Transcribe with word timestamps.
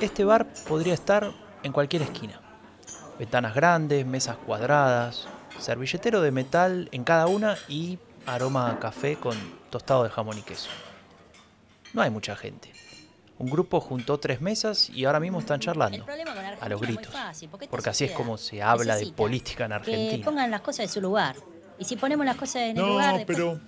Este 0.00 0.24
bar 0.24 0.46
podría 0.68 0.94
estar 0.94 1.32
en 1.62 1.72
cualquier 1.72 2.02
esquina. 2.02 2.40
Ventanas 3.18 3.54
grandes, 3.54 4.06
mesas 4.06 4.36
cuadradas, 4.38 5.26
servilletero 5.58 6.22
de 6.22 6.30
metal 6.30 6.88
en 6.92 7.04
cada 7.04 7.26
una 7.26 7.56
y 7.68 7.98
aroma 8.26 8.70
a 8.70 8.78
café 8.78 9.16
con 9.16 9.36
tostado 9.68 10.04
de 10.04 10.10
jamón 10.10 10.38
y 10.38 10.42
queso. 10.42 10.70
No 11.92 12.00
hay 12.02 12.10
mucha 12.10 12.34
gente. 12.34 12.72
Un 13.38 13.50
grupo 13.50 13.80
juntó 13.80 14.18
tres 14.18 14.40
mesas 14.40 14.90
y 14.90 15.04
ahora 15.04 15.20
mismo 15.20 15.38
están 15.40 15.60
charlando. 15.60 16.06
A 16.60 16.68
los 16.68 16.80
gritos. 16.80 17.14
Porque 17.70 17.90
así 17.90 18.04
es 18.04 18.12
como 18.12 18.36
se 18.38 18.62
habla 18.62 18.96
de 18.96 19.12
política 19.12 19.64
en 19.64 19.70
Que 19.70 19.74
Argentina. 19.76 20.24
pongan 20.24 20.50
las 20.50 20.60
cosas 20.62 20.80
en 20.80 20.88
su 20.90 21.00
lugar. 21.00 21.36
Y 21.78 21.84
si 21.84 21.96
ponemos 21.96 22.24
las 22.26 22.36
cosas 22.36 22.56
en 22.56 22.70
el 22.70 22.76
No, 22.76 22.88
lugar. 22.88 23.16
después- 23.16 23.38
pero 23.38 23.60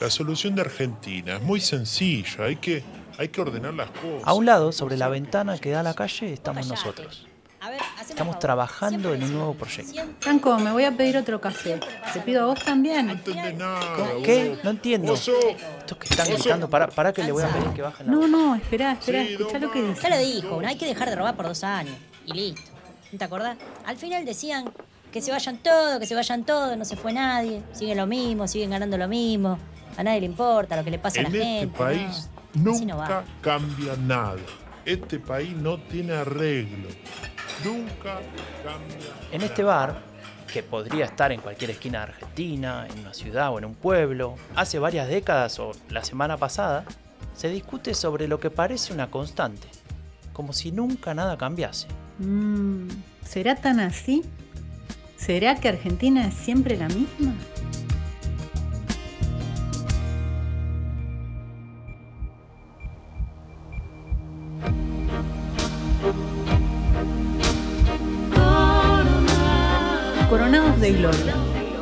la 0.00 0.10
solución 0.10 0.54
de 0.54 0.60
Argentina 0.62 1.36
es 1.36 1.42
muy 1.42 1.60
sencilla. 1.60 2.44
Hay 2.44 2.56
que, 2.56 2.84
hay 3.18 3.28
que 3.28 3.40
ordenar 3.40 3.74
las 3.74 3.90
cosas. 3.90 4.22
A 4.24 4.34
un 4.34 4.46
lado, 4.46 4.72
sobre 4.72 4.96
la 4.96 5.08
ventana 5.08 5.58
que 5.58 5.70
da 5.70 5.80
a 5.80 5.82
la 5.82 5.94
calle, 5.94 6.32
estamos 6.32 6.66
nosotros. 6.66 7.26
A 7.60 7.70
ver, 7.70 7.80
haceme 7.80 8.10
Estamos 8.10 8.38
trabajando 8.38 9.08
Siempre 9.08 9.26
en 9.26 9.32
un 9.32 9.38
nuevo 9.38 9.54
proyecto. 9.54 10.00
Franco, 10.20 10.56
me 10.58 10.70
voy 10.72 10.84
a 10.84 10.92
pedir 10.96 11.16
otro 11.16 11.40
café. 11.40 11.80
Te 12.12 12.20
pido 12.20 12.42
a 12.44 12.46
vos 12.46 12.62
también. 12.62 13.06
No 13.06 13.12
entendés 13.14 13.54
nada. 13.56 13.80
¿Qué? 14.22 14.58
No 14.62 14.70
entiendo. 14.70 15.14
Estos 15.14 15.98
que 15.98 16.06
están 16.08 16.28
gritando, 16.28 16.68
para, 16.70 16.88
para 16.88 17.12
que 17.12 17.24
le 17.24 17.32
voy 17.32 17.42
a 17.42 17.48
pedir 17.48 17.68
que 17.70 17.82
bajen 17.82 18.06
la 18.06 18.12
No, 18.12 18.28
no, 18.28 18.54
espera, 18.54 18.92
espera, 18.92 19.24
Sí, 19.24 19.32
escuchá 19.32 19.58
no 19.58 19.66
lo 19.66 19.72
que 19.72 19.82
dice. 19.82 20.02
Ya 20.02 20.08
lo 20.10 20.18
dijo, 20.18 20.62
no 20.62 20.68
hay 20.68 20.76
que 20.76 20.86
dejar 20.86 21.08
de 21.10 21.16
robar 21.16 21.34
por 21.34 21.46
dos 21.46 21.64
años. 21.64 21.96
Y 22.26 22.32
listo. 22.34 22.70
¿No 23.10 23.18
te 23.18 23.24
acordás? 23.24 23.56
Al 23.86 23.96
final 23.96 24.24
decían 24.24 24.70
que 25.10 25.22
se 25.22 25.30
vayan 25.30 25.56
todos, 25.58 25.98
que 25.98 26.06
se 26.06 26.14
vayan 26.14 26.44
todos, 26.44 26.76
no 26.76 26.84
se 26.84 26.94
fue 26.96 27.12
nadie. 27.14 27.62
Siguen 27.72 27.96
lo 27.96 28.06
mismo, 28.06 28.46
siguen 28.46 28.70
ganando 28.70 28.98
lo 28.98 29.08
mismo. 29.08 29.58
A 29.96 30.02
nadie 30.02 30.20
le 30.20 30.26
importa 30.26 30.76
lo 30.76 30.84
que 30.84 30.90
le 30.90 30.98
pasa 30.98 31.20
En 31.20 31.26
a 31.26 31.28
la 31.30 31.36
este 31.36 31.44
gente. 31.60 31.78
país 31.78 32.28
no. 32.34 32.36
Nunca 32.56 33.24
cambia 33.40 33.96
nada. 33.96 34.36
Este 34.84 35.18
país 35.18 35.54
no 35.56 35.78
tiene 35.78 36.14
arreglo. 36.14 36.88
Nunca 37.64 38.20
cambia 38.64 39.08
En 39.32 39.42
este 39.42 39.62
bar, 39.62 40.00
que 40.52 40.62
podría 40.62 41.04
estar 41.04 41.32
en 41.32 41.40
cualquier 41.40 41.70
esquina 41.70 41.98
de 41.98 42.04
Argentina, 42.04 42.86
en 42.90 43.00
una 43.00 43.12
ciudad 43.12 43.52
o 43.52 43.58
en 43.58 43.66
un 43.66 43.74
pueblo, 43.74 44.36
hace 44.54 44.78
varias 44.78 45.08
décadas 45.08 45.58
o 45.58 45.72
la 45.90 46.02
semana 46.04 46.36
pasada, 46.36 46.84
se 47.34 47.48
discute 47.48 47.94
sobre 47.94 48.28
lo 48.28 48.40
que 48.40 48.50
parece 48.50 48.92
una 48.92 49.10
constante, 49.10 49.68
como 50.32 50.52
si 50.52 50.72
nunca 50.72 51.12
nada 51.14 51.36
cambiase. 51.36 51.88
Mm, 52.18 52.88
¿Será 53.22 53.56
tan 53.56 53.80
así? 53.80 54.22
¿Será 55.16 55.56
que 55.56 55.68
Argentina 55.68 56.26
es 56.26 56.34
siempre 56.34 56.76
la 56.76 56.88
misma? 56.88 57.34
Coronados 70.28 70.80
de 70.80 70.90
Gloria. 70.90 71.34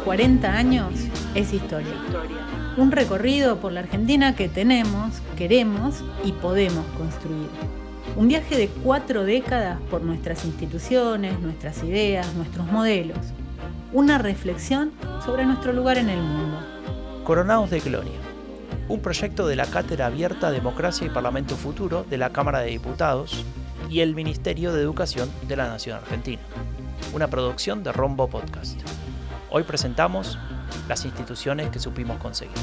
40 0.04 0.52
años 0.52 0.92
es 1.34 1.54
historia. 1.54 1.94
Un 2.76 2.92
recorrido 2.92 3.56
por 3.56 3.72
la 3.72 3.80
Argentina 3.80 4.36
que 4.36 4.50
tenemos, 4.50 5.22
queremos 5.34 6.04
y 6.24 6.32
podemos 6.32 6.84
construir. 6.98 7.48
Un 8.16 8.28
viaje 8.28 8.58
de 8.58 8.68
cuatro 8.68 9.24
décadas 9.24 9.80
por 9.90 10.02
nuestras 10.02 10.44
instituciones, 10.44 11.40
nuestras 11.40 11.82
ideas, 11.84 12.34
nuestros 12.34 12.66
modelos. 12.66 13.16
Una 13.94 14.18
reflexión 14.18 14.92
sobre 15.24 15.46
nuestro 15.46 15.72
lugar 15.72 15.96
en 15.96 16.10
el 16.10 16.20
mundo. 16.20 16.58
Coronados 17.24 17.70
de 17.70 17.80
Gloria, 17.80 18.20
un 18.88 19.00
proyecto 19.00 19.46
de 19.46 19.56
la 19.56 19.64
Cátedra 19.64 20.06
Abierta 20.06 20.50
Democracia 20.50 21.06
y 21.06 21.10
Parlamento 21.10 21.56
Futuro 21.56 22.04
de 22.10 22.18
la 22.18 22.28
Cámara 22.28 22.60
de 22.60 22.72
Diputados 22.72 23.46
y 23.90 24.00
el 24.00 24.14
Ministerio 24.14 24.72
de 24.72 24.80
Educación 24.82 25.30
de 25.48 25.56
la 25.56 25.68
Nación 25.68 25.98
Argentina, 25.98 26.42
una 27.12 27.28
producción 27.28 27.82
de 27.82 27.92
Rombo 27.92 28.28
Podcast. 28.28 28.80
Hoy 29.50 29.62
presentamos 29.62 30.38
las 30.88 31.04
instituciones 31.04 31.70
que 31.70 31.78
supimos 31.78 32.18
conseguir. 32.18 32.56